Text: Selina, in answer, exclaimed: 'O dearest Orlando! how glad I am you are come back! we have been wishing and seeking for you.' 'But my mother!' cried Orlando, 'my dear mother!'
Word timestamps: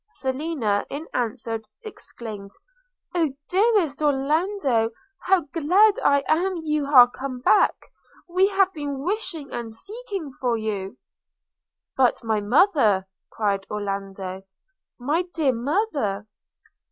Selina, 0.09 0.83
in 0.89 1.05
answer, 1.13 1.61
exclaimed: 1.83 2.49
'O 3.13 3.35
dearest 3.49 4.01
Orlando! 4.01 4.89
how 5.27 5.41
glad 5.53 5.99
I 5.99 6.23
am 6.27 6.57
you 6.57 6.87
are 6.87 7.07
come 7.07 7.39
back! 7.39 7.75
we 8.27 8.47
have 8.47 8.73
been 8.73 9.03
wishing 9.03 9.51
and 9.51 9.71
seeking 9.71 10.33
for 10.41 10.57
you.' 10.57 10.97
'But 11.95 12.23
my 12.23 12.41
mother!' 12.41 13.05
cried 13.31 13.67
Orlando, 13.69 14.41
'my 14.97 15.21
dear 15.35 15.53
mother!' 15.53 16.25